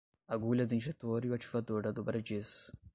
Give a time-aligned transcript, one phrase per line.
[0.27, 2.71] Agulha do injetor e o ativador da dobradiça